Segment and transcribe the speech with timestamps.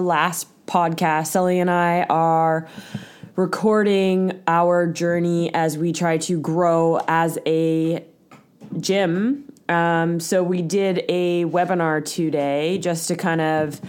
[0.00, 2.68] last podcast, Sully and I are
[3.36, 8.04] recording our journey as we try to grow as a
[8.78, 9.52] gym.
[9.68, 13.80] Um, so, we did a webinar today just to kind of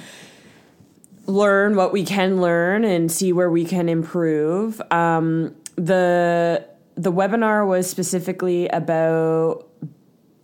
[1.25, 4.81] learn what we can learn and see where we can improve.
[4.91, 9.65] Um, the the webinar was specifically about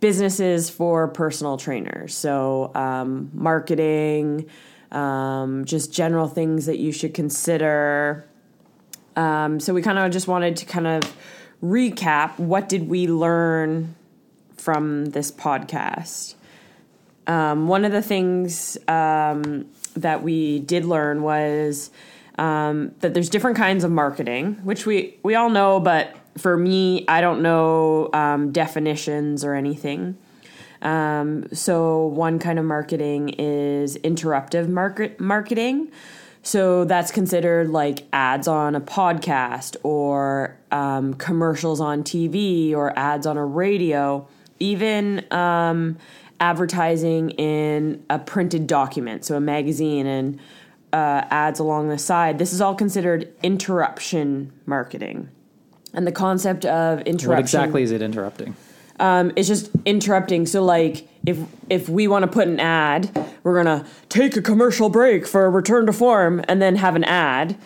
[0.00, 2.14] businesses for personal trainers.
[2.14, 4.48] So, um, marketing,
[4.96, 8.24] um, just general things that you should consider.
[9.14, 11.16] Um, so, we kind of just wanted to kind of
[11.62, 13.94] recap what did we learn
[14.56, 16.34] from this podcast.
[17.26, 19.66] Um, one of the things um,
[19.96, 21.90] that we did learn was
[22.38, 27.04] um, that there's different kinds of marketing, which we we all know, but for me,
[27.08, 30.16] I don't know um, definitions or anything.
[30.82, 35.90] Um, so one kind of marketing is interruptive market marketing.
[36.42, 43.26] So that's considered like ads on a podcast or um, commercials on TV or ads
[43.26, 44.28] on a radio,
[44.60, 45.98] even um,
[46.38, 50.38] advertising in a printed document, so a magazine and
[50.92, 52.38] uh, ads along the side.
[52.38, 55.28] This is all considered interruption marketing.
[55.92, 57.28] And the concept of interruption.
[57.30, 58.54] What exactly is it interrupting?
[58.98, 60.46] Um, it's just interrupting.
[60.46, 63.10] So, like, if if we want to put an ad,
[63.42, 67.04] we're gonna take a commercial break for a return to form, and then have an
[67.04, 67.56] ad.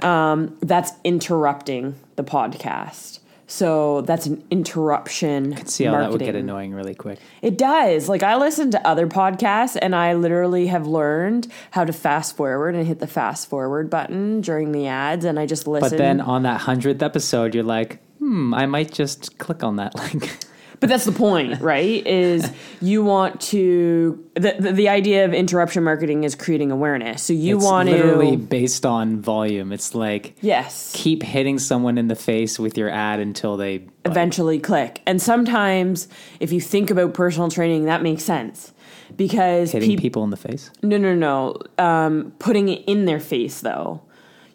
[0.00, 3.18] Um, that's interrupting the podcast.
[3.50, 5.54] So that's an interruption.
[5.54, 6.18] I can see how marketing.
[6.18, 7.18] that would get annoying really quick.
[7.40, 8.06] It does.
[8.06, 12.74] Like I listen to other podcasts and I literally have learned how to fast forward
[12.74, 15.88] and hit the fast forward button during the ads and I just listen.
[15.88, 19.94] But then on that hundredth episode, you're like, hmm, I might just click on that
[20.12, 20.38] link.
[20.80, 22.06] But that's the point, right?
[22.06, 27.22] Is you want to the, the, the idea of interruption marketing is creating awareness.
[27.22, 29.72] So you it's want literally to based on volume.
[29.72, 34.58] It's like yes, keep hitting someone in the face with your ad until they eventually
[34.60, 35.02] click.
[35.06, 36.08] And sometimes
[36.40, 38.72] if you think about personal training, that makes sense
[39.16, 40.70] because hitting peop- people in the face.
[40.82, 41.56] No, no, no.
[41.78, 44.02] Um, putting it in their face, though.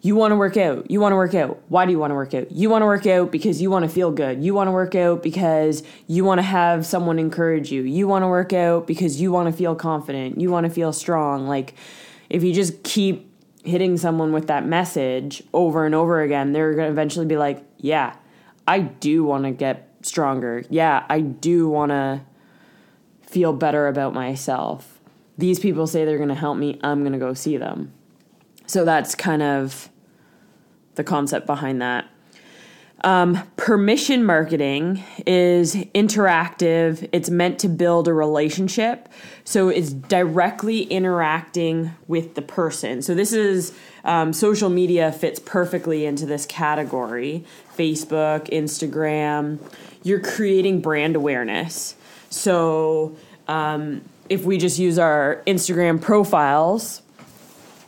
[0.04, 0.90] You want to work out.
[0.90, 1.62] You want to work out.
[1.68, 2.52] Why do you want to work out?
[2.52, 4.44] You want to work out because you want to feel good.
[4.44, 7.80] You want to work out because you want to have someone encourage you.
[7.80, 10.38] You want to work out because you want to feel confident.
[10.38, 11.48] You want to feel strong.
[11.48, 11.72] Like,
[12.28, 13.32] if you just keep
[13.64, 17.64] hitting someone with that message over and over again, they're going to eventually be like,
[17.78, 18.14] yeah,
[18.68, 20.64] I do want to get stronger.
[20.68, 22.20] Yeah, I do want to
[23.22, 25.00] feel better about myself.
[25.38, 26.78] These people say they're going to help me.
[26.82, 27.94] I'm going to go see them.
[28.66, 29.88] So that's kind of
[30.94, 32.06] the concept behind that.
[33.04, 37.06] Um, permission marketing is interactive.
[37.12, 39.10] It's meant to build a relationship.
[39.44, 43.02] So it's directly interacting with the person.
[43.02, 43.74] So this is
[44.04, 47.44] um, social media fits perfectly into this category
[47.76, 49.58] Facebook, Instagram.
[50.02, 51.96] You're creating brand awareness.
[52.30, 53.16] So
[53.48, 54.00] um,
[54.30, 57.02] if we just use our Instagram profiles,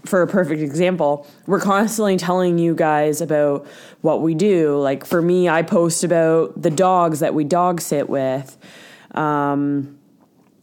[0.09, 3.67] for a perfect example, we're constantly telling you guys about
[4.01, 4.79] what we do.
[4.79, 8.57] Like for me, I post about the dogs that we dog sit with.
[9.15, 9.99] Um,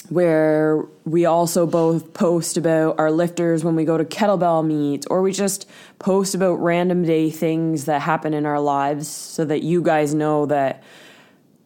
[0.09, 5.22] where we also both post about our lifters when we go to kettlebell meets, or
[5.22, 5.68] we just
[5.98, 10.46] post about random day things that happen in our lives so that you guys know
[10.46, 10.84] that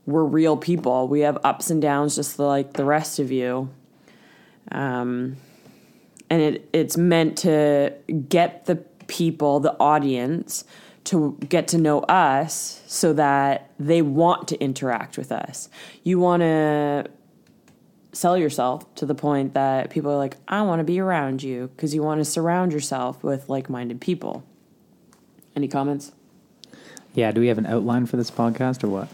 [0.05, 1.07] we're real people.
[1.07, 3.69] We have ups and downs just like the rest of you.
[4.71, 5.37] Um,
[6.29, 7.93] and it, it's meant to
[8.29, 8.75] get the
[9.07, 10.63] people, the audience,
[11.05, 15.69] to get to know us so that they want to interact with us.
[16.03, 17.05] You want to
[18.11, 21.67] sell yourself to the point that people are like, I want to be around you
[21.75, 24.43] because you want to surround yourself with like minded people.
[25.55, 26.11] Any comments?
[27.13, 29.07] Yeah, do we have an outline for this podcast or what?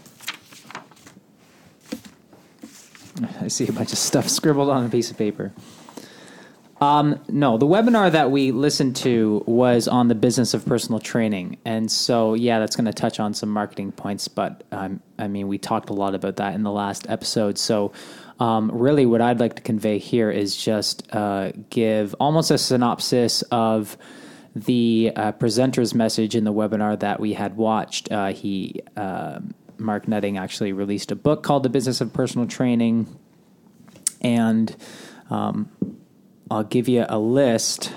[3.40, 5.52] I see a bunch of stuff scribbled on a piece of paper.
[6.84, 11.56] Um, no, the webinar that we listened to was on the business of personal training,
[11.64, 14.28] and so yeah, that's going to touch on some marketing points.
[14.28, 17.56] But um, I mean, we talked a lot about that in the last episode.
[17.56, 17.92] So,
[18.38, 23.40] um, really, what I'd like to convey here is just uh, give almost a synopsis
[23.50, 23.96] of
[24.54, 28.12] the uh, presenter's message in the webinar that we had watched.
[28.12, 29.40] Uh, he uh,
[29.78, 33.06] Mark Nutting actually released a book called The Business of Personal Training,
[34.20, 34.76] and
[35.30, 35.70] um,
[36.50, 37.92] I'll give you a list.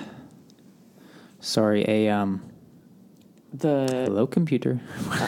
[1.40, 2.42] Sorry, a um,
[3.52, 4.80] The hello computer.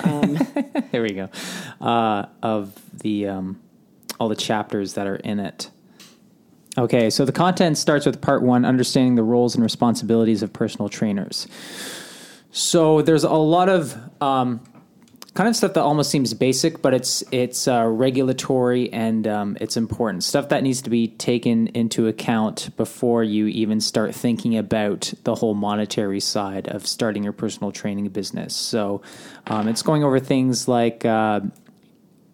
[0.05, 0.39] um,
[0.93, 1.29] there we go.
[1.81, 3.61] Uh, of the um,
[4.19, 5.71] all the chapters that are in it.
[6.79, 10.89] Okay, so the content starts with part one understanding the roles and responsibilities of personal
[10.89, 11.47] trainers.
[12.53, 14.61] So there's a lot of um,
[15.35, 19.77] kind of stuff that almost seems basic, but it's it's uh, regulatory and um, it's
[19.77, 25.13] important stuff that needs to be taken into account before you even start thinking about
[25.25, 28.57] the whole monetary side of starting your personal training business.
[28.57, 29.03] So
[29.47, 31.05] um, it's going over things like.
[31.05, 31.41] Uh,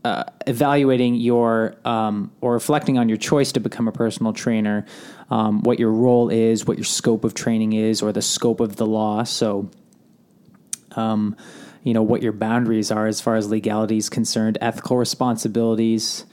[0.04, 4.86] uh, evaluating your um, or reflecting on your choice to become a personal trainer,
[5.30, 8.76] um, what your role is, what your scope of training is, or the scope of
[8.76, 9.24] the law.
[9.24, 9.68] So,
[10.92, 11.34] um,
[11.86, 16.26] you know what your boundaries are as far as legality is concerned, ethical responsibilities.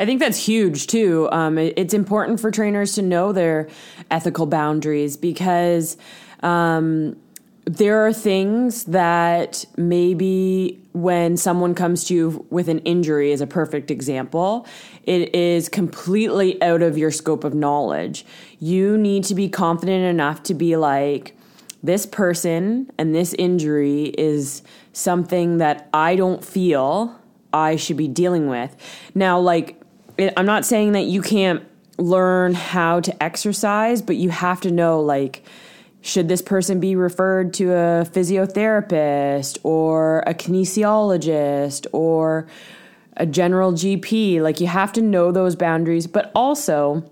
[0.00, 1.28] I think that's huge too.
[1.30, 3.68] Um, it- it's important for trainers to know their
[4.10, 5.96] ethical boundaries because
[6.42, 7.16] um,
[7.64, 13.46] there are things that maybe when someone comes to you with an injury, is a
[13.46, 14.66] perfect example,
[15.04, 18.26] it is completely out of your scope of knowledge.
[18.58, 21.36] You need to be confident enough to be like,
[21.84, 24.62] this person and this injury is
[24.94, 27.20] something that I don't feel
[27.52, 28.74] I should be dealing with.
[29.14, 29.78] Now, like,
[30.18, 31.62] I'm not saying that you can't
[31.98, 35.44] learn how to exercise, but you have to know, like,
[36.00, 42.46] should this person be referred to a physiotherapist or a kinesiologist or
[43.18, 44.40] a general GP?
[44.40, 47.04] Like, you have to know those boundaries, but also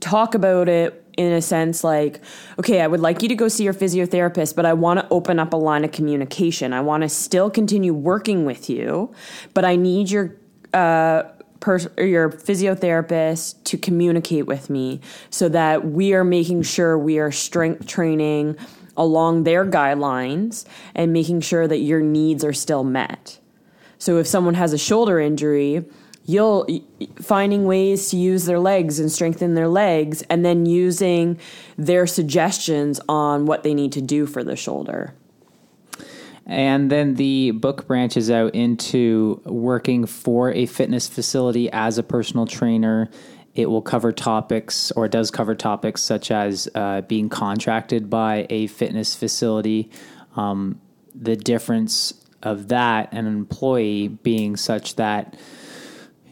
[0.00, 2.20] talk about it in a sense like,
[2.60, 5.40] okay, I would like you to go see your physiotherapist, but I want to open
[5.40, 6.72] up a line of communication.
[6.72, 9.12] I want to still continue working with you,
[9.52, 10.36] but I need your
[10.72, 11.24] uh,
[11.58, 15.00] pers- your physiotherapist to communicate with me
[15.30, 18.56] so that we are making sure we are strength training
[18.96, 23.40] along their guidelines and making sure that your needs are still met.
[23.98, 25.84] So if someone has a shoulder injury,
[26.28, 26.66] you'll
[27.22, 31.40] finding ways to use their legs and strengthen their legs and then using
[31.78, 35.14] their suggestions on what they need to do for the shoulder.
[36.44, 42.44] And then the book branches out into working for a fitness facility as a personal
[42.44, 43.08] trainer.
[43.54, 48.66] It will cover topics, or does cover topics such as uh, being contracted by a
[48.66, 49.90] fitness facility,
[50.36, 50.78] um,
[51.14, 55.34] the difference of that and an employee being such that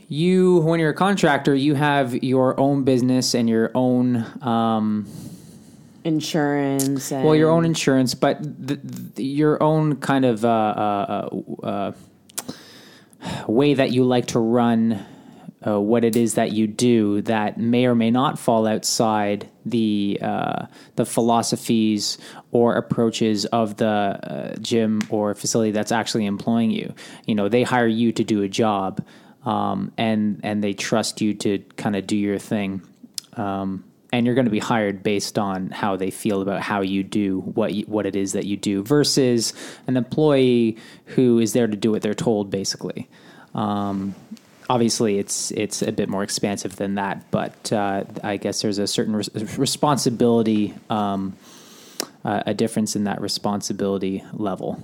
[0.09, 5.07] you, when you're a contractor, you have your own business and your own um,
[6.07, 8.79] Insurance and well, your own insurance, but th
[9.17, 11.93] th your own kind of uh, uh, uh, uh,
[13.49, 15.05] way that you like to run
[15.67, 20.17] uh, what it is that you do that may or may not fall outside the
[20.23, 22.19] uh, the philosophies
[22.53, 26.95] or approaches of the uh, gym or facility that's actually employing you.
[27.27, 29.05] You know, they hire you to do a job,
[29.47, 32.83] um, and and they trust you to kind of do your thing.
[33.35, 37.03] Um, and you're going to be hired based on how they feel about how you
[37.03, 39.53] do what you, what it is that you do versus
[39.87, 40.77] an employee
[41.07, 43.09] who is there to do what they're told basically
[43.55, 44.15] um,
[44.71, 48.87] obviously it's it's a bit more expansive than that but uh, I guess there's a
[48.87, 51.37] certain res- responsibility um,
[52.25, 54.83] uh, a difference in that responsibility level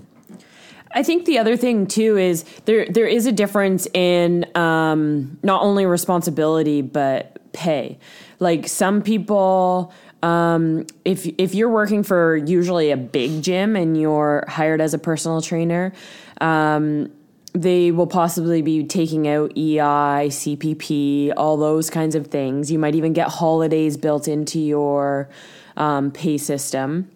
[0.94, 5.62] I think the other thing too is there there is a difference in um, not
[5.62, 7.98] only responsibility but pay.
[8.38, 14.44] Like some people, um, if if you're working for usually a big gym and you're
[14.48, 15.92] hired as a personal trainer,
[16.40, 17.10] um,
[17.52, 22.70] they will possibly be taking out EI, CPP, all those kinds of things.
[22.70, 25.28] You might even get holidays built into your
[25.76, 27.10] um, pay system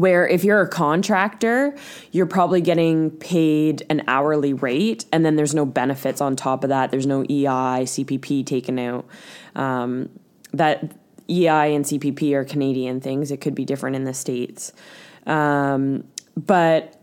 [0.00, 1.76] where if you're a contractor,
[2.12, 6.70] you're probably getting paid an hourly rate, and then there's no benefits on top of
[6.70, 6.90] that.
[6.90, 9.06] There's no EI, CPP taken out.
[9.54, 10.08] Um,
[10.52, 10.92] that
[11.28, 13.30] EI and CPP are Canadian things.
[13.30, 14.72] It could be different in the states,
[15.26, 16.04] um,
[16.36, 17.00] but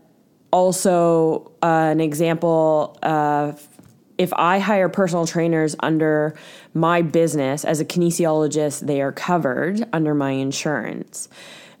[0.50, 2.98] also uh, an example.
[3.02, 3.52] Uh,
[4.18, 6.36] if I hire personal trainers under
[6.74, 11.28] my business as a kinesiologist, they are covered under my insurance.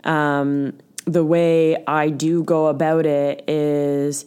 [0.04, 0.78] Um,
[1.08, 4.26] the way I do go about it is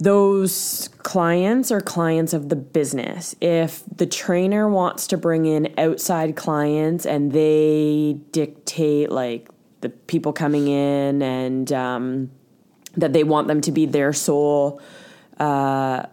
[0.00, 3.34] those clients are clients of the business.
[3.40, 9.48] If the trainer wants to bring in outside clients and they dictate like
[9.80, 12.30] the people coming in and um,
[12.96, 14.80] that they want them to be their sole
[15.38, 16.04] uh,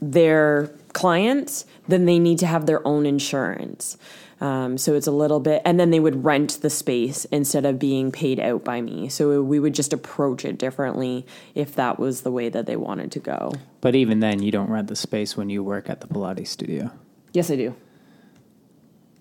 [0.00, 3.96] their clients, then they need to have their own insurance.
[4.40, 7.78] Um, so it's a little bit, and then they would rent the space instead of
[7.78, 9.08] being paid out by me.
[9.08, 11.24] So we would just approach it differently
[11.54, 13.52] if that was the way that they wanted to go.
[13.80, 16.90] but even then you don't rent the space when you work at the pilates studio
[17.32, 17.74] Yes, I do.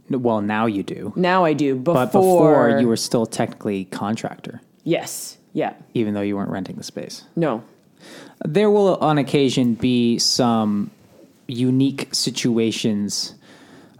[0.10, 1.13] Well, now you do.
[1.15, 1.75] Now I do.
[1.75, 5.38] Before, But before you were still technically contractor, Yes.
[5.53, 5.74] Yeah.
[5.93, 7.24] even though you weren't renting the space.
[7.36, 7.63] No.
[8.43, 10.91] There will, on occasion, be some
[11.48, 13.34] unique situations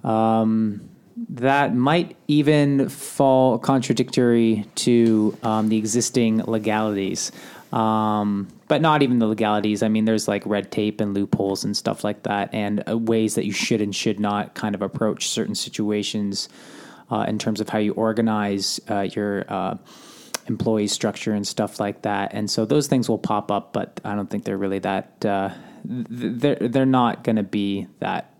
[0.03, 7.31] um, that might even fall contradictory to um, the existing legalities.
[7.72, 9.84] Um, but not even the legalities.
[9.84, 13.36] I mean, there's like red tape and loopholes and stuff like that, and uh, ways
[13.36, 16.50] that you should and should not kind of approach certain situations
[17.12, 19.77] uh, in terms of how you organize uh, your uh,
[20.48, 22.34] employee structure and stuff like that.
[22.34, 25.25] And so those things will pop up, but I don't think they're really that.
[25.25, 25.50] Uh,
[25.88, 28.34] th- they're they're not going to be that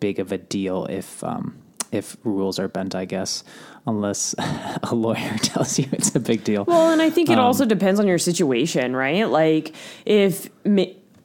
[0.00, 1.61] big of a deal if um,
[1.92, 3.44] if rules are bent, I guess,
[3.86, 6.64] unless a lawyer tells you it's a big deal.
[6.64, 9.28] Well, and I think Um, it also depends on your situation, right?
[9.28, 10.48] Like if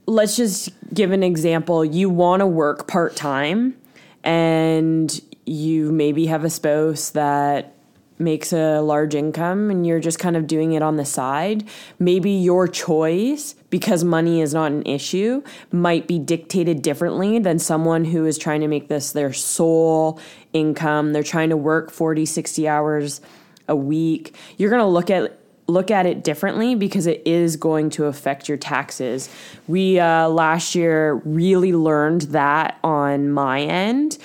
[0.05, 3.75] let's just give an example, you want to work part-time
[4.24, 7.74] and you maybe have a spouse that
[8.19, 11.67] makes a large income and you're just kind of doing it on the side,
[12.00, 18.05] maybe your choice because money is not an issue might be dictated differently than someone
[18.05, 20.19] who is trying to make this their sole
[20.59, 21.13] income.
[21.13, 23.21] They're trying to work 40, 60 hours
[23.67, 24.35] a week.
[24.57, 25.37] You're going to look at
[25.69, 29.29] look at it differently because it is going to affect your taxes.
[29.67, 34.17] We uh, last year really learned that on my end.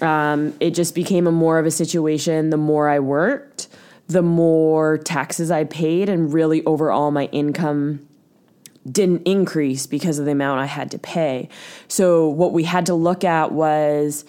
[0.00, 3.68] Um, it just became a more of a situation the more I worked,
[4.08, 8.06] the more taxes I paid, and really overall my income
[8.90, 11.48] didn't increase because of the amount I had to pay.
[11.86, 14.24] So, what we had to look at was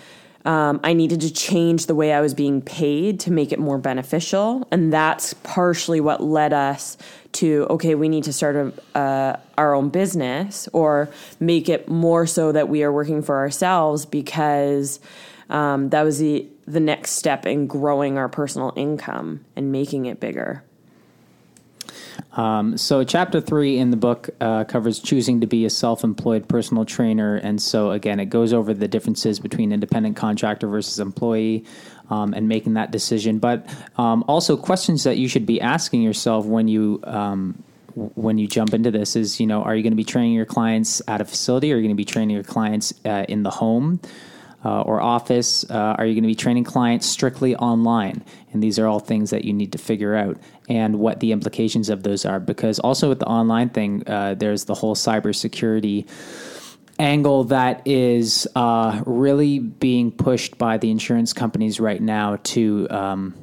[0.45, 3.77] um, I needed to change the way I was being paid to make it more
[3.77, 4.67] beneficial.
[4.71, 6.97] And that's partially what led us
[7.33, 11.09] to okay, we need to start a, uh, our own business or
[11.39, 14.99] make it more so that we are working for ourselves because
[15.49, 20.19] um, that was the, the next step in growing our personal income and making it
[20.19, 20.63] bigger.
[22.33, 26.47] Um, so, chapter three in the book uh, covers choosing to be a self employed
[26.47, 27.35] personal trainer.
[27.35, 31.65] And so, again, it goes over the differences between independent contractor versus employee
[32.09, 33.39] um, and making that decision.
[33.39, 36.99] But um, also, questions that you should be asking yourself when you.
[37.03, 37.63] Um,
[37.95, 40.47] when you jump into this is you know are you going to be training your
[40.47, 43.43] clients at a facility or are you going to be training your clients uh, in
[43.43, 43.99] the home
[44.63, 45.69] uh, or office?
[45.69, 48.23] Uh, are you going to be training clients strictly online?
[48.51, 50.37] And these are all things that you need to figure out
[50.69, 52.39] and what the implications of those are.
[52.39, 56.07] Because also with the online thing, uh, there's the whole cybersecurity
[56.99, 62.87] angle that is uh, really being pushed by the insurance companies right now to.
[62.89, 63.35] Um,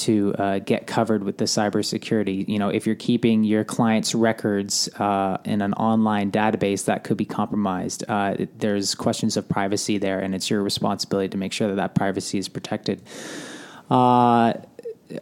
[0.00, 2.48] to uh, get covered with the cybersecurity.
[2.48, 7.16] You know, if you're keeping your clients' records uh, in an online database, that could
[7.16, 8.04] be compromised.
[8.08, 11.94] Uh, there's questions of privacy there, and it's your responsibility to make sure that that
[11.94, 13.02] privacy is protected.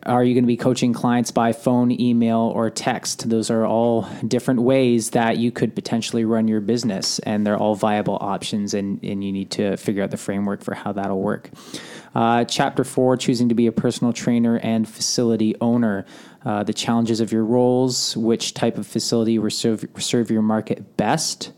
[0.05, 3.29] Are you going to be coaching clients by phone, email, or text?
[3.29, 7.75] Those are all different ways that you could potentially run your business, and they're all
[7.75, 11.51] viable options, and, and you need to figure out the framework for how that'll work.
[12.15, 16.05] Uh, chapter four choosing to be a personal trainer and facility owner.
[16.45, 20.97] Uh, the challenges of your roles, which type of facility will serve, serve your market
[20.97, 21.53] best.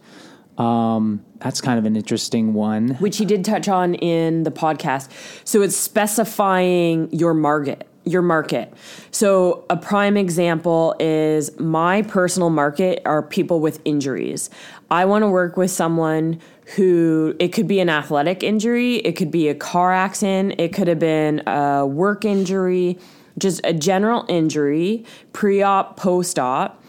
[0.58, 2.96] Um, that's kind of an interesting one.
[2.96, 5.10] which he did touch on in the podcast.
[5.44, 8.72] So it's specifying your market, your market.
[9.10, 14.50] So a prime example is my personal market are people with injuries.
[14.90, 16.40] I want to work with someone
[16.76, 20.88] who it could be an athletic injury, it could be a car accident, it could
[20.88, 22.98] have been a work injury,
[23.38, 26.82] just a general injury, pre-op, post-op,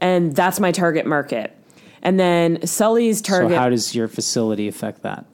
[0.00, 1.56] and that's my target market.
[2.02, 3.52] And then Sully's target.
[3.52, 5.24] So, how does your facility affect that?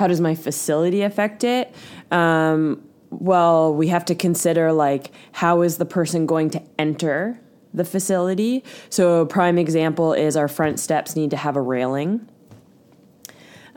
[0.00, 1.74] how does my facility affect it
[2.10, 7.40] um, well we have to consider like how is the person going to enter
[7.72, 8.64] the facility?
[8.88, 12.28] So a prime example is our front steps need to have a railing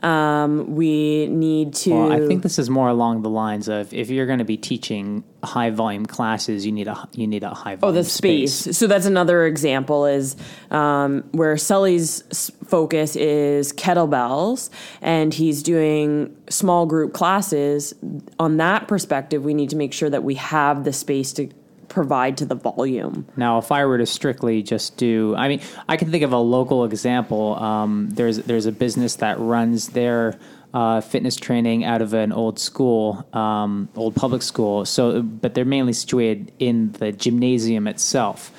[0.04, 4.10] um, we need to Well, I think this is more along the lines of if
[4.10, 7.76] you're going to be teaching high volume classes, you need a you need a high
[7.76, 7.96] volume.
[7.96, 8.76] Oh, the space.
[8.76, 10.36] So that's another example is
[10.70, 14.68] um, where Sully's focus is kettlebells,
[15.00, 17.94] and he's doing small group classes.
[18.38, 21.48] On that perspective, we need to make sure that we have the space to
[21.94, 23.24] provide to the volume.
[23.36, 26.38] Now, if I were to strictly just do, I mean, I can think of a
[26.38, 27.54] local example.
[27.62, 30.38] Um, there's there's a business that runs their
[30.74, 34.84] uh, fitness training out of an old school, um, old public school.
[34.84, 38.50] So, but they're mainly situated in the gymnasium itself.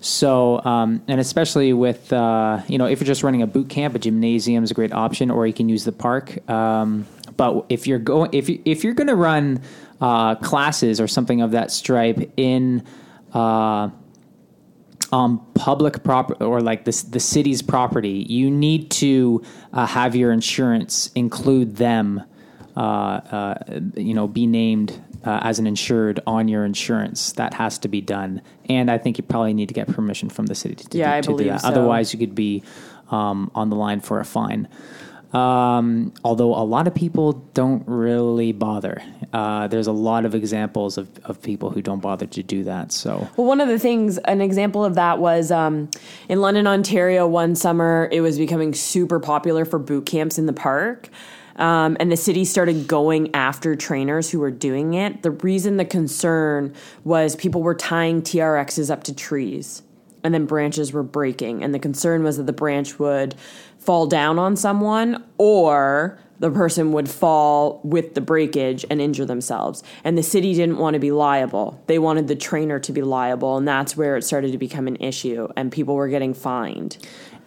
[0.00, 3.94] So, um, and especially with uh, you know, if you're just running a boot camp,
[3.94, 6.26] a gymnasium is a great option, or you can use the park.
[6.50, 9.60] Um, But if you're going, if you, if you're going to run
[10.02, 12.84] uh, classes or something of that stripe in
[13.32, 13.88] uh,
[15.12, 19.42] um, public property or like the the city's property, you need to
[19.72, 22.22] uh, have your insurance include them.
[22.74, 27.32] Uh, uh, you know, be named uh, as an insured on your insurance.
[27.32, 30.46] That has to be done, and I think you probably need to get permission from
[30.46, 31.60] the city to, Yeah, do, to do believe that.
[31.60, 31.68] so.
[31.68, 32.62] Otherwise, you could be
[33.10, 34.68] um, on the line for a fine.
[35.32, 39.02] Um, although a lot of people don't really bother.
[39.32, 42.92] Uh, there's a lot of examples of, of people who don't bother to do that.
[42.92, 45.90] So Well, one of the things, an example of that was um,
[46.28, 50.52] in London, Ontario, one summer, it was becoming super popular for boot camps in the
[50.52, 51.08] park.
[51.56, 55.22] Um, and the city started going after trainers who were doing it.
[55.22, 56.74] The reason the concern
[57.04, 59.82] was people were tying TRXs up to trees
[60.24, 61.62] and then branches were breaking.
[61.62, 63.34] And the concern was that the branch would
[63.82, 69.84] fall down on someone or the person would fall with the breakage and injure themselves.
[70.02, 71.80] And the city didn't want to be liable.
[71.86, 73.56] They wanted the trainer to be liable.
[73.56, 75.46] And that's where it started to become an issue.
[75.56, 76.98] And people were getting fined.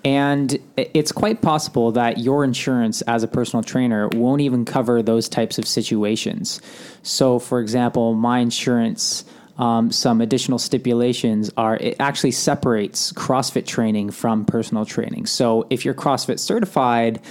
[0.05, 5.27] And it's quite possible that your insurance as a personal trainer won't even cover those
[5.27, 6.61] types of situations.
[7.01, 9.25] So, for example, my insurance,
[9.57, 15.25] um, some additional stipulations are it actually separates CrossFit training from personal training.
[15.25, 17.21] So, if you're CrossFit certified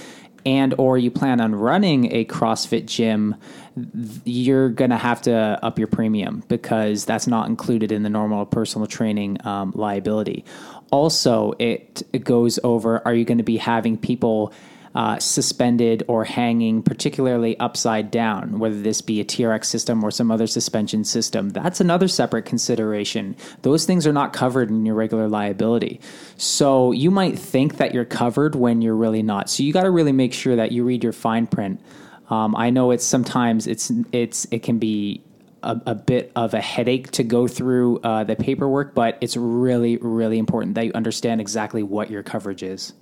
[0.45, 3.35] and or you plan on running a CrossFit gym,
[4.23, 8.87] you're to have to up your premium because that's not included in the normal personal
[8.87, 10.45] training um, liability.
[10.91, 14.53] Also, it, it goes over are you going to be having people
[14.95, 20.31] uh, suspended or hanging, particularly upside down, whether this be a TRX system or some
[20.31, 21.49] other suspension system?
[21.49, 23.35] That's another separate consideration.
[23.61, 25.99] Those things are not covered in your regular liability.
[26.37, 29.49] So you might think that you're covered when you're really not.
[29.49, 31.81] So you got to really make sure that you read your fine print.
[32.29, 35.21] Um, I know it's sometimes it's it's it can be
[35.61, 39.97] a, a, bit of a headache to go through uh, the paperwork, but it's really,
[39.97, 42.93] really important that you understand exactly what your coverage is.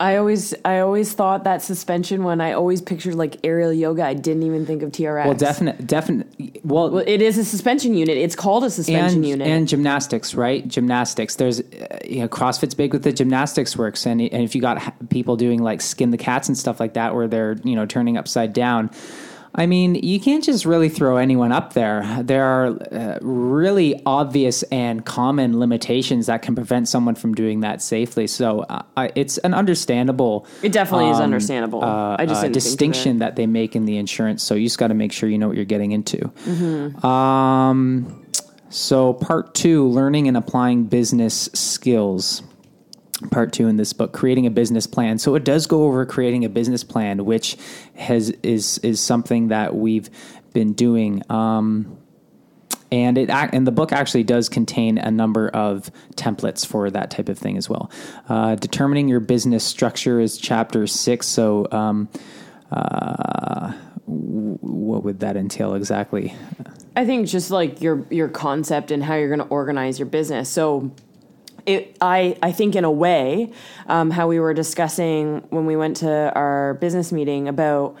[0.00, 4.04] I always, I always thought that suspension when I always pictured like aerial yoga.
[4.04, 5.24] I didn't even think of TRX.
[5.24, 6.26] Well, definite, definite.
[6.64, 8.16] Well, Well, it is a suspension unit.
[8.16, 9.46] It's called a suspension and, unit.
[9.46, 10.66] and gymnastics, right?
[10.66, 11.36] Gymnastics.
[11.36, 15.08] There's, uh, you know, CrossFit's big with the gymnastics works, and and if you got
[15.10, 18.16] people doing like skin the cats and stuff like that, where they're you know turning
[18.16, 18.90] upside down.
[19.56, 22.02] I mean, you can't just really throw anyone up there.
[22.24, 27.80] There are uh, really obvious and common limitations that can prevent someone from doing that
[27.80, 28.26] safely.
[28.26, 30.46] So uh, I- it's an understandable.
[30.62, 31.84] it definitely is um, understandable.
[31.84, 34.42] uh, I just uh, didn't think of distinction that they make in the insurance.
[34.42, 36.16] So you just got to make sure you know what you're getting into.
[36.18, 37.06] Mm-hmm.
[37.06, 38.24] Um,
[38.70, 42.42] so part two, learning and applying business skills.
[43.30, 45.18] Part two in this book, creating a business plan.
[45.18, 47.56] So it does go over creating a business plan, which
[47.94, 50.10] has is is something that we've
[50.52, 51.22] been doing.
[51.30, 51.96] Um,
[52.90, 57.28] and it and the book actually does contain a number of templates for that type
[57.28, 57.90] of thing as well.
[58.28, 61.26] Uh, determining your business structure is chapter six.
[61.26, 62.08] So, um,
[62.70, 63.72] uh,
[64.06, 66.34] what would that entail exactly?
[66.96, 70.48] I think just like your your concept and how you're going to organize your business.
[70.48, 70.92] So
[71.66, 73.52] it, I, I think in a way,
[73.86, 77.96] um, how we were discussing when we went to our business meeting about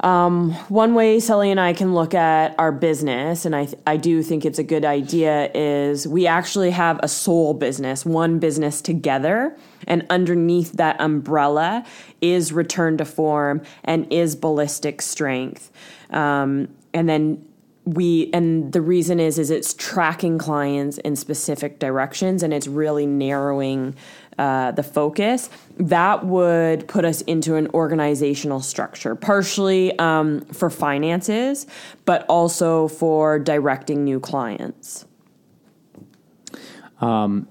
[0.00, 4.22] um, one way Sully and I can look at our business, and I, I do
[4.22, 9.56] think it's a good idea, is we actually have a sole business, one business together,
[9.86, 11.84] and underneath that umbrella
[12.22, 15.70] is return to form and is ballistic strength.
[16.08, 17.44] Um, and then
[17.84, 23.06] we and the reason is is it's tracking clients in specific directions and it's really
[23.06, 23.94] narrowing
[24.38, 31.66] uh, the focus that would put us into an organizational structure partially um, for finances
[32.04, 35.06] but also for directing new clients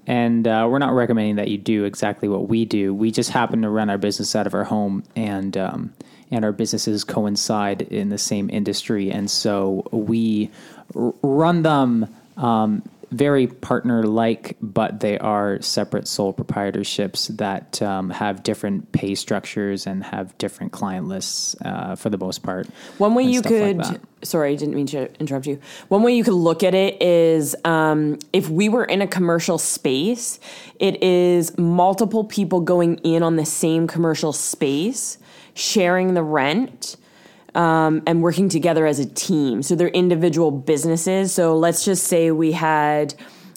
[0.06, 2.94] And uh, we're not recommending that you do exactly what we do.
[2.94, 5.92] We just happen to run our business out of our home, and um,
[6.30, 10.50] and our businesses coincide in the same industry, and so we
[10.94, 18.10] r- run them um, very partner like, but they are separate sole proprietorships that um,
[18.10, 22.68] have different pay structures and have different client lists uh, for the most part.
[22.98, 25.58] One way you stuff like could—sorry, I didn't mean to interrupt you.
[25.88, 29.58] One way you could look at it is um, if we were in a commercial
[29.58, 30.38] space,
[30.78, 35.18] it is multiple people going in on the same commercial space,
[35.54, 36.96] sharing the rent.
[37.52, 39.64] Um, and working together as a team.
[39.64, 41.32] So they're individual businesses.
[41.32, 43.12] So let's just say we had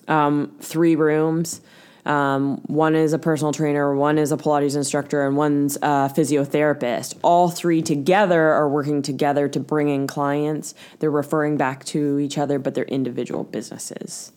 [0.07, 1.61] um, three rooms.
[2.05, 7.17] Um, one is a personal trainer, one is a Pilates instructor, and one's a physiotherapist.
[7.21, 10.75] All three together are working together to bring in clients.
[10.99, 14.33] They're referring back to each other, but they're individual businesses.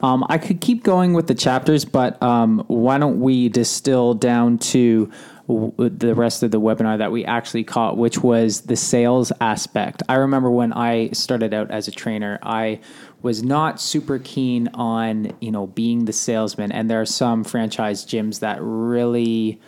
[0.00, 4.58] Um, I could keep going with the chapters, but um, why don't we distill down
[4.58, 5.10] to
[5.48, 10.02] w- the rest of the webinar that we actually caught, which was the sales aspect.
[10.08, 12.80] I remember when I started out as a trainer, I
[13.22, 18.04] was not super keen on you know being the salesman, and there are some franchise
[18.04, 19.60] gyms that really.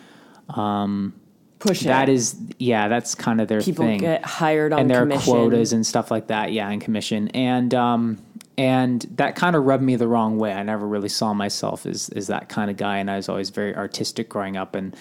[0.49, 1.13] Um,
[1.59, 2.13] Push That it.
[2.13, 5.33] is, yeah, that's kind of their people thing get hired on and there commission.
[5.33, 6.53] are quotas and stuff like that.
[6.53, 8.17] Yeah, and commission, and um,
[8.57, 10.53] and that kind of rubbed me the wrong way.
[10.53, 13.49] I never really saw myself as as that kind of guy, and I was always
[13.49, 14.95] very artistic growing up, and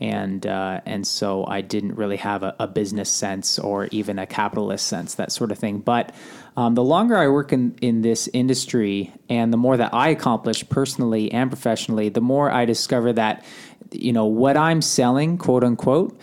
[0.00, 4.26] and uh, and so I didn't really have a, a business sense or even a
[4.26, 5.80] capitalist sense, that sort of thing.
[5.80, 6.14] But
[6.56, 10.66] um, the longer I work in in this industry, and the more that I accomplish
[10.68, 13.44] personally and professionally, the more I discover that
[13.92, 16.18] you know what I'm selling, quote unquote,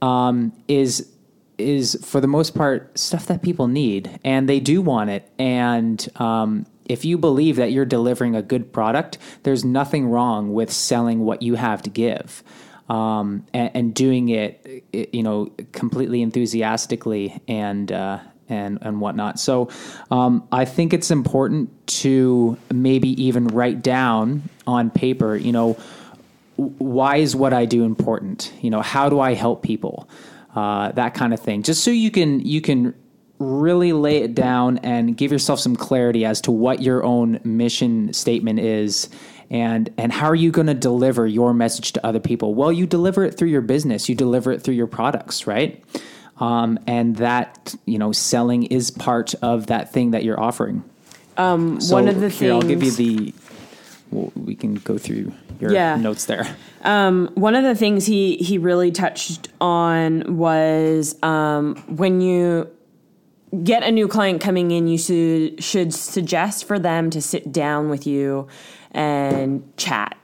[0.00, 1.12] um, is
[1.58, 6.08] is for the most part stuff that people need and they do want it and
[6.16, 11.24] um, if you believe that you're delivering a good product there's nothing wrong with selling
[11.24, 12.44] what you have to give
[12.88, 19.38] um, and, and doing it i- you know completely enthusiastically and uh, and and whatnot
[19.38, 19.68] so
[20.10, 21.70] um, I think it's important
[22.02, 25.76] to maybe even write down on paper you know
[26.56, 28.52] why is what I do important?
[28.60, 30.08] You know, how do I help people?
[30.56, 31.62] Uh, that kind of thing.
[31.62, 32.94] Just so you can you can
[33.38, 38.12] really lay it down and give yourself some clarity as to what your own mission
[38.12, 39.08] statement is
[39.50, 42.54] and and how are you going to deliver your message to other people?
[42.54, 44.08] Well you deliver it through your business.
[44.08, 45.82] You deliver it through your products right?
[46.40, 50.84] Um, and that you know selling is part of that thing that you're offering.
[51.36, 53.34] Um, one of the here, i'll give you the
[54.10, 55.96] well, we can go through your Yeah.
[55.96, 56.46] notes there.
[56.84, 62.68] One of the things he he really touched on was um, when you
[63.64, 67.88] get a new client coming in, you should should suggest for them to sit down
[67.88, 68.48] with you
[68.92, 70.16] and chat.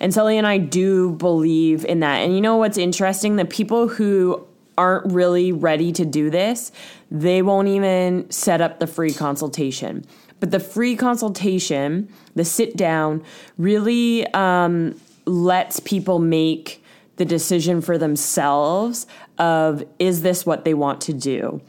[0.00, 2.16] And Sully and I do believe in that.
[2.18, 3.36] And you know what's interesting?
[3.36, 4.44] The people who
[4.76, 6.72] aren't really ready to do this,
[7.10, 10.04] they won't even set up the free consultation.
[10.40, 13.22] But the free consultation, the sit down,
[13.58, 16.82] really um, lets people make
[17.16, 19.06] the decision for themselves
[19.38, 21.60] of is this what they want to do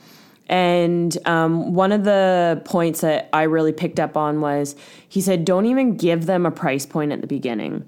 [0.49, 4.75] and um, one of the points that i really picked up on was
[5.07, 7.87] he said don't even give them a price point at the beginning.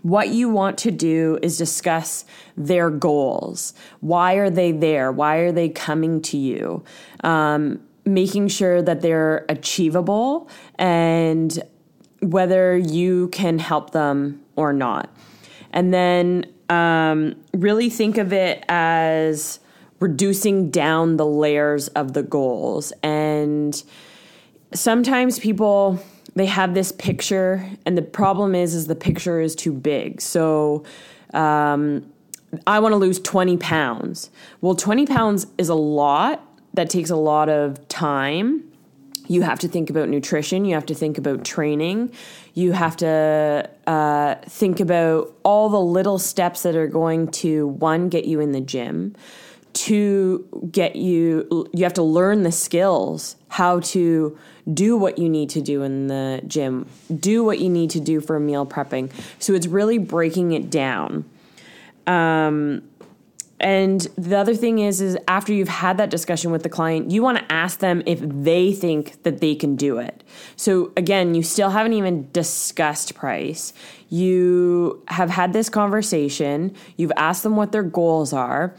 [0.00, 2.24] What you want to do is discuss
[2.56, 3.74] their goals.
[4.00, 5.12] Why are they there?
[5.12, 6.84] Why are they coming to you?
[7.24, 11.62] Um, making sure that they're achievable and
[12.20, 15.14] whether you can help them or not.
[15.72, 19.60] And then um, really think of it as
[20.00, 22.92] reducing down the layers of the goals.
[23.02, 23.82] And
[24.72, 26.00] sometimes people
[26.34, 30.20] they have this picture, and the problem is is the picture is too big.
[30.20, 30.84] So
[31.32, 32.12] um,
[32.66, 34.30] I want to lose 20 pounds.
[34.60, 36.46] Well, 20 pounds is a lot.
[36.74, 38.64] That takes a lot of time
[39.28, 42.12] you have to think about nutrition you have to think about training
[42.54, 48.08] you have to uh, think about all the little steps that are going to one
[48.08, 49.14] get you in the gym
[49.76, 54.36] to get you you have to learn the skills how to
[54.72, 56.86] do what you need to do in the gym
[57.20, 61.24] do what you need to do for meal prepping so it's really breaking it down
[62.06, 62.82] um,
[63.58, 67.22] and the other thing is is after you've had that discussion with the client, you
[67.22, 70.22] want to ask them if they think that they can do it.
[70.56, 73.72] So again, you still haven't even discussed price.
[74.10, 78.74] You have had this conversation, you've asked them what their goals are.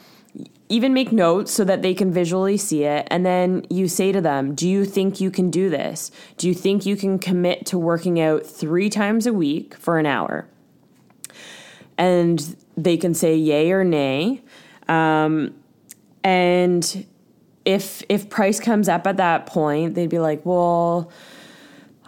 [0.69, 3.07] Even make notes so that they can visually see it.
[3.09, 6.11] And then you say to them, Do you think you can do this?
[6.37, 10.05] Do you think you can commit to working out three times a week for an
[10.05, 10.47] hour?
[11.97, 14.41] and they can say yay or nay.
[14.87, 15.55] Um,
[16.23, 17.05] and
[17.65, 21.11] if if price comes up at that point, they'd be like, well,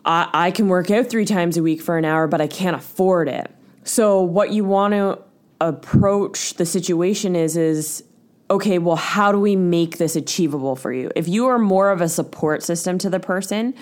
[0.06, 2.76] I, I can work out three times a week for an hour, but I can't
[2.76, 3.52] afford it.
[3.84, 5.20] So what you want to
[5.62, 8.04] approach the situation is is
[8.52, 11.12] okay, well, how do we make this achievable for you?
[11.16, 13.76] If you are more of a support system to the person,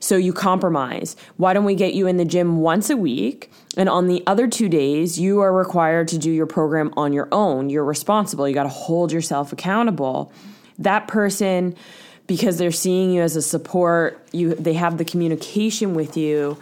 [0.00, 3.50] so you compromise, why don't we get you in the gym once a week?
[3.76, 7.28] And on the other two days, you are required to do your program on your
[7.32, 7.68] own.
[7.68, 8.48] You're responsible.
[8.48, 10.32] You got to hold yourself accountable.
[10.78, 11.76] That person,
[12.26, 16.58] because they're seeing you as a support, you they have the communication with you.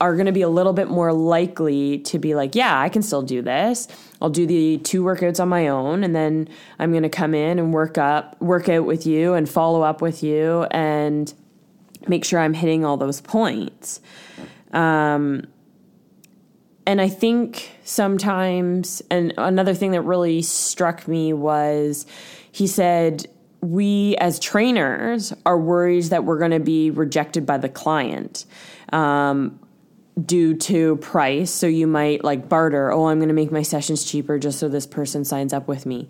[0.00, 3.02] are going to be a little bit more likely to be like, yeah, I can
[3.02, 3.88] still do this.
[4.20, 7.58] I'll do the two workouts on my own and then I'm going to come in
[7.58, 11.32] and work up, work out with you and follow up with you and
[12.06, 14.00] make sure I'm hitting all those points.
[14.72, 15.46] Um,
[16.86, 22.06] and I think sometimes, and another thing that really struck me was
[22.50, 23.26] he said,
[23.60, 28.46] we as trainers are worried that we're going to be rejected by the client
[28.92, 29.58] um,
[30.24, 31.50] due to price.
[31.50, 34.68] So you might like barter, oh, I'm going to make my sessions cheaper just so
[34.68, 36.08] this person signs up with me.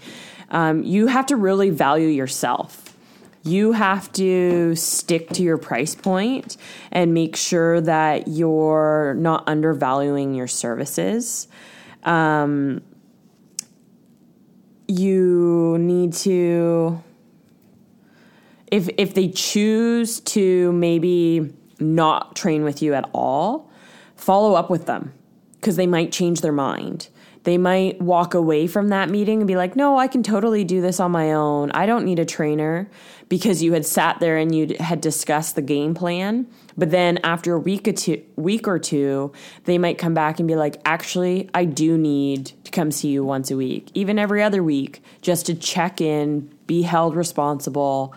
[0.50, 2.96] Um, you have to really value yourself.
[3.42, 6.56] You have to stick to your price point
[6.90, 11.48] and make sure that you're not undervaluing your services.
[12.04, 12.82] Um,
[14.86, 17.02] you need to
[18.70, 23.67] if if they choose to maybe not train with you at all,
[24.18, 25.14] follow up with them
[25.54, 27.08] because they might change their mind.
[27.44, 30.82] They might walk away from that meeting and be like, "No, I can totally do
[30.82, 31.70] this on my own.
[31.70, 32.90] I don't need a trainer."
[33.30, 36.46] Because you had sat there and you had discussed the game plan,
[36.78, 39.32] but then after a week or two, week or two,
[39.64, 43.24] they might come back and be like, "Actually, I do need to come see you
[43.24, 48.14] once a week, even every other week, just to check in, be held responsible."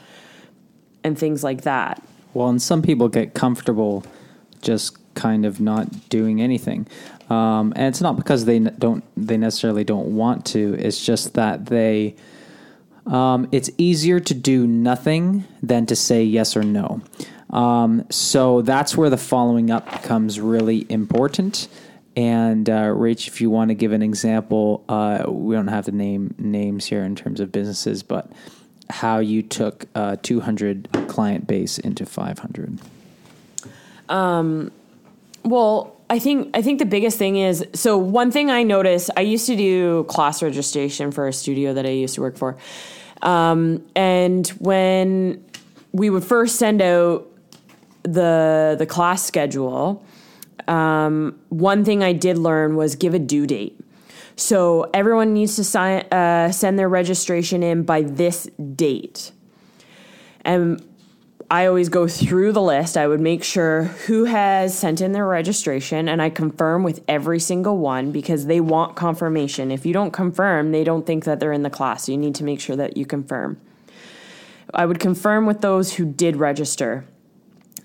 [1.04, 2.02] and things like that.
[2.34, 4.04] Well, and some people get comfortable
[4.62, 6.88] just kind of not doing anything,
[7.30, 10.76] um, and it's not because they don't they necessarily don't want to.
[10.80, 12.16] It's just that they.
[13.08, 17.02] Um, it's easier to do nothing than to say yes or no.
[17.50, 21.68] Um, so that's where the following up becomes really important.
[22.16, 25.92] And uh, Rach, if you want to give an example, uh, we don't have to
[25.92, 28.30] name names here in terms of businesses, but
[28.90, 32.80] how you took a 200 client base into 500.
[34.10, 34.72] Um,
[35.44, 39.10] well, I think I think the biggest thing is so one thing I noticed.
[39.16, 42.58] I used to do class registration for a studio that I used to work for,
[43.22, 45.44] um, and when
[45.94, 47.28] we would first send out
[48.04, 50.04] the the class schedule,
[50.68, 53.80] um, one thing I did learn was give a due date.
[54.36, 59.32] So everyone needs to sign, uh, send their registration in by this date.
[60.44, 60.84] And
[61.52, 62.96] I always go through the list.
[62.96, 67.42] I would make sure who has sent in their registration and I confirm with every
[67.42, 69.70] single one because they want confirmation.
[69.70, 72.06] If you don't confirm, they don't think that they're in the class.
[72.06, 73.60] So you need to make sure that you confirm.
[74.74, 77.04] I would confirm with those who did register.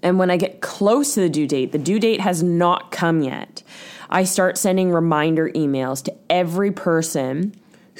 [0.00, 3.20] And when I get close to the due date, the due date has not come
[3.20, 3.64] yet.
[4.08, 7.52] I start sending reminder emails to every person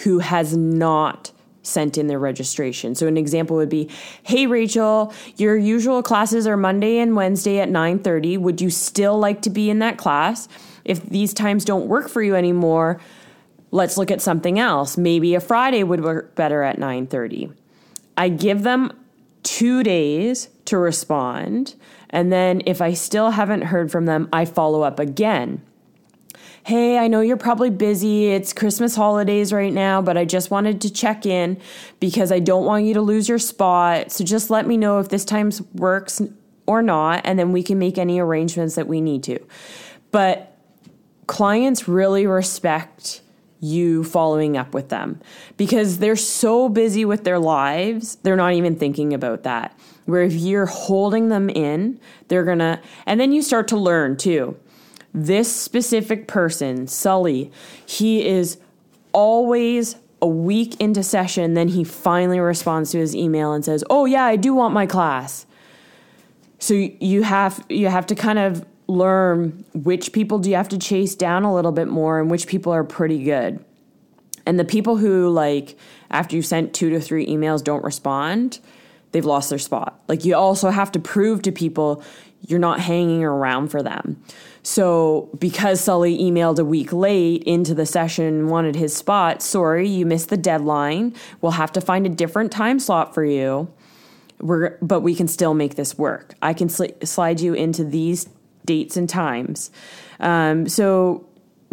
[0.05, 1.33] who has not
[1.66, 2.94] sent in their registration.
[2.94, 3.88] So an example would be,
[4.22, 8.37] "Hey Rachel, your usual classes are Monday and Wednesday at 9:30.
[8.37, 10.48] Would you still like to be in that class?
[10.85, 12.98] If these times don't work for you anymore,
[13.70, 14.96] let's look at something else.
[14.96, 17.50] Maybe a Friday would work better at 9:30."
[18.16, 18.92] I give them
[19.42, 21.74] 2 days to respond,
[22.11, 25.61] and then if I still haven't heard from them, I follow up again
[26.66, 28.26] hey, I know you're probably busy.
[28.26, 31.61] It's Christmas holidays right now, but I just wanted to check in
[32.00, 34.11] because I don't want you to lose your spot.
[34.11, 36.20] So just let me know if this time works
[36.66, 39.38] or not, and then we can make any arrangements that we need to.
[40.11, 40.59] But
[41.29, 43.20] clients really respect
[43.61, 45.20] you following up with them
[45.57, 49.79] because they're so busy with their lives, they're not even thinking about that.
[50.07, 54.57] Where if you're holding them in, they're gonna, and then you start to learn too
[55.16, 57.50] this specific person, Sully,
[57.87, 58.59] he is
[59.12, 64.05] always a week into session, then he finally responds to his email and says, "Oh
[64.05, 65.46] yeah, I do want my class."
[66.59, 70.79] So you have you have to kind of learn which people do you have to
[70.79, 73.64] chase down a little bit more and which people are pretty good.
[74.44, 75.76] And the people who like
[76.11, 78.61] after you sent 2 to 3 emails don't respond,
[79.12, 80.00] they've lost their spot.
[80.09, 82.02] Like you also have to prove to people
[82.46, 84.22] you're not hanging around for them.
[84.66, 89.88] So, because Sully emailed a week late into the session and wanted his spot, sorry,
[89.88, 91.14] you missed the deadline.
[91.40, 93.72] We'll have to find a different time slot for you.
[94.40, 96.35] We're, but we can still make this work.
[96.42, 98.29] I can sl- slide you into these
[98.64, 99.70] dates and times.
[100.18, 101.24] Um, so,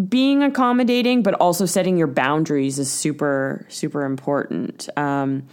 [0.07, 4.87] being accommodating, but also setting your boundaries is super, super important.
[4.95, 5.47] Um,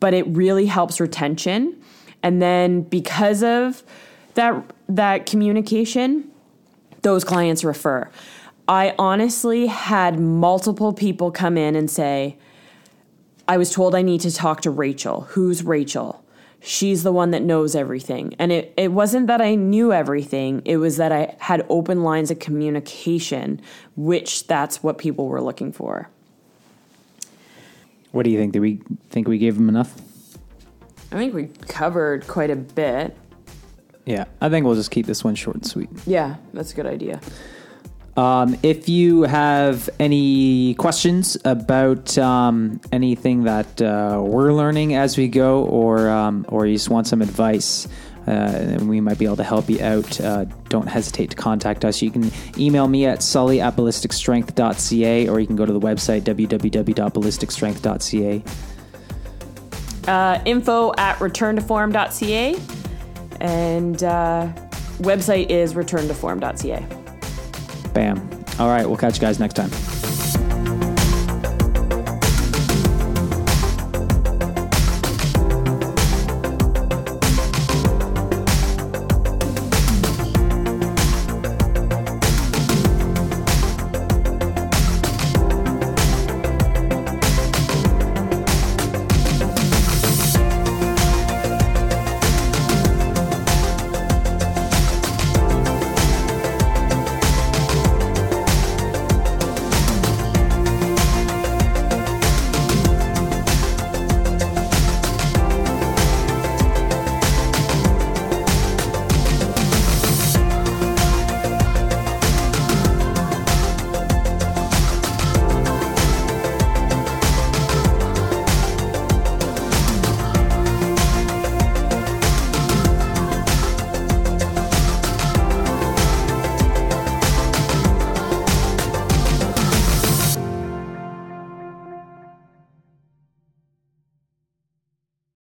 [0.00, 1.80] but it really helps retention.
[2.24, 3.84] And then because of
[4.34, 6.31] that that communication,
[7.02, 8.10] those clients refer.
[8.68, 12.36] I honestly had multiple people come in and say,
[13.46, 15.22] I was told I need to talk to Rachel.
[15.30, 16.22] Who's Rachel?
[16.62, 18.34] she's the one that knows everything.
[18.38, 22.30] And it, it wasn't that I knew everything, it was that I had open lines
[22.30, 23.60] of communication,
[23.96, 26.08] which that's what people were looking for.
[28.12, 28.52] What do you think?
[28.52, 29.94] Do we think we gave them enough?
[31.10, 33.16] I think we covered quite a bit.
[34.04, 35.90] Yeah, I think we'll just keep this one short and sweet.
[36.06, 37.20] Yeah, that's a good idea.
[38.16, 45.28] Um, if you have any questions about um, anything that uh, we're learning as we
[45.28, 47.88] go, or um, or you just want some advice,
[48.26, 51.86] uh, and we might be able to help you out, uh, don't hesitate to contact
[51.86, 52.02] us.
[52.02, 56.20] You can email me at sully at ballisticstrength.ca, or you can go to the website
[56.22, 58.44] www.ballisticstrength.ca.
[60.06, 62.81] Uh, info at returntoform.ca
[63.42, 64.48] and uh,
[64.98, 66.86] website is returntoform.ca.
[67.92, 68.44] Bam.
[68.58, 69.70] All right, we'll catch you guys next time.